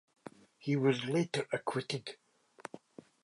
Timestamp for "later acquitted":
1.05-2.17